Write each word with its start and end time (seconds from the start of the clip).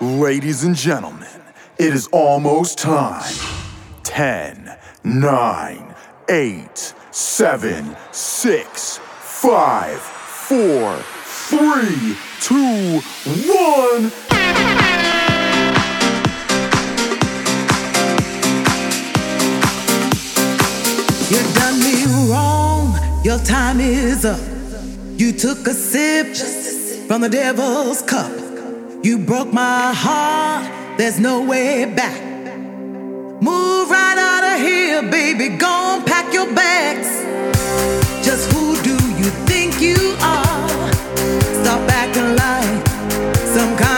Ladies 0.00 0.64
and 0.64 0.74
gentlemen, 0.74 1.28
it 1.78 1.94
is 1.94 2.08
almost 2.08 2.78
time. 2.78 3.22
10, 4.02 4.76
9, 5.04 5.94
8, 6.28 6.94
7, 7.12 7.96
6, 8.10 8.98
5, 8.98 10.00
4, 10.00 10.96
3, 10.96 12.16
2, 12.40 13.00
1. 13.00 14.12
You 21.30 21.40
done 21.54 21.78
me 21.78 22.04
wrong, 22.32 22.98
your 23.24 23.38
time 23.38 23.78
is 23.78 24.24
up. 24.24 24.40
You 25.16 25.30
took 25.32 25.68
a 25.68 25.72
sip 25.72 26.34
from 27.06 27.20
the 27.20 27.28
devil's 27.28 28.02
cup. 28.02 28.43
You 29.04 29.18
broke 29.18 29.52
my 29.52 29.92
heart, 29.92 30.96
there's 30.96 31.20
no 31.20 31.42
way 31.42 31.84
back. 31.84 32.22
Move 33.42 33.90
right 33.90 34.16
out 34.16 34.54
of 34.54 34.66
here, 34.66 35.02
baby, 35.02 35.58
go 35.58 35.68
and 35.68 36.06
pack 36.06 36.32
your 36.32 36.46
bags. 36.54 37.10
Just 38.24 38.50
who 38.50 38.80
do 38.82 38.94
you 39.20 39.28
think 39.44 39.78
you 39.78 40.16
are? 40.22 40.92
Stop 41.60 41.86
acting 41.90 42.34
like 42.34 42.86
some 43.52 43.76
kind 43.76 43.93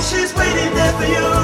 she's 0.00 0.32
waiting 0.34 0.74
there 0.74 0.92
for 0.92 1.04
you. 1.04 1.37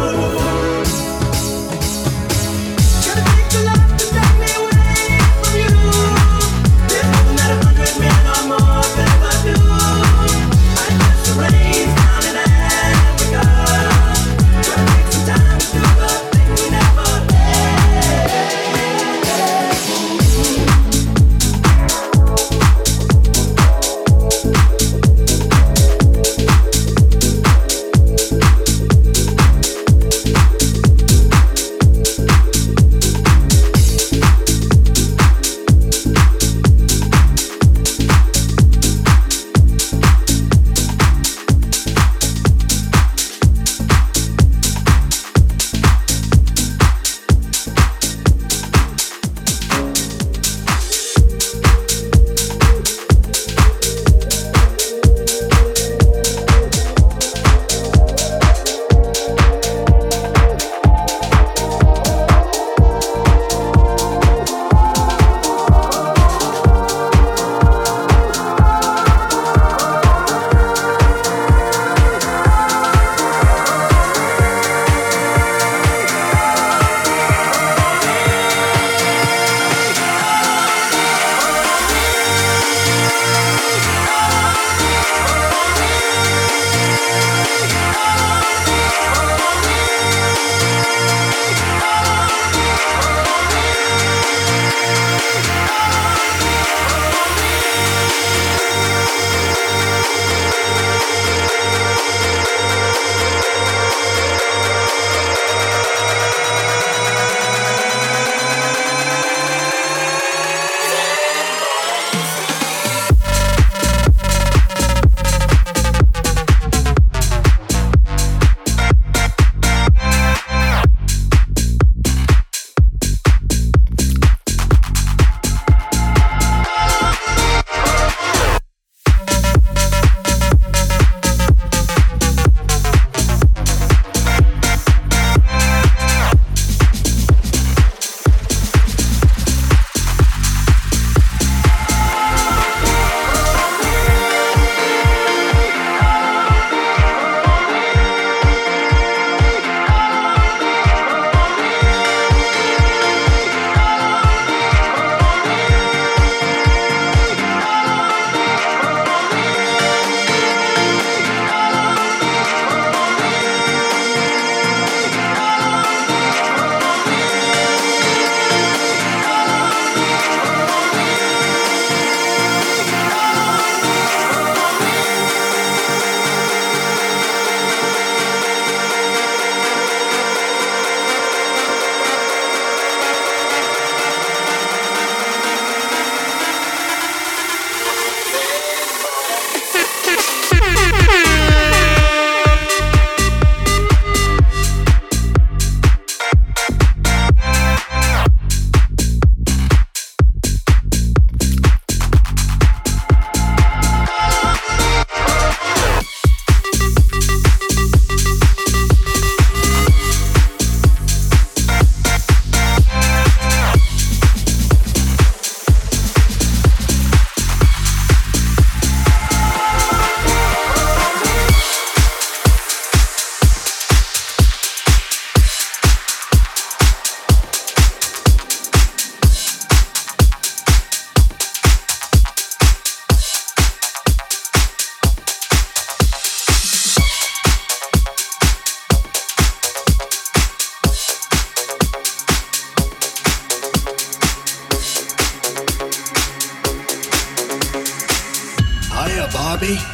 be. 249.64 249.93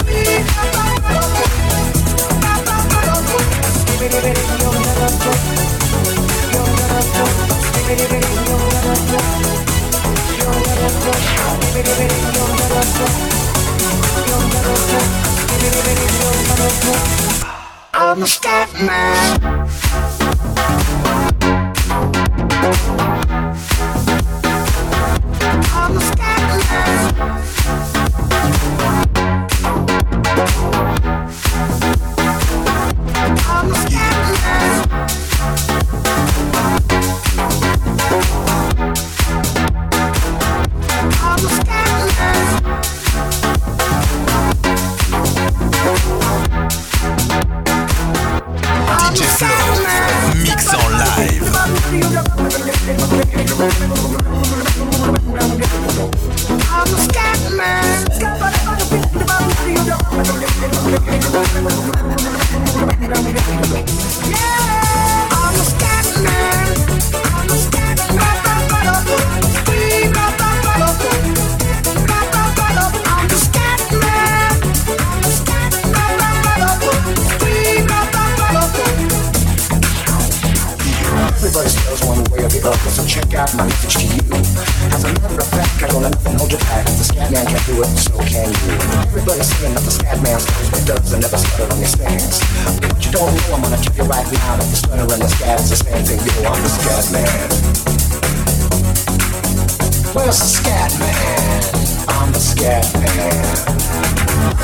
I'm 17.93 18.23
a 18.23 18.27
scat 18.27 18.73
man. 18.81 19.60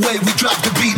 The 0.00 0.06
way 0.06 0.18
we 0.18 0.32
drop 0.32 0.56
the 0.62 0.70
beat. 0.80 0.97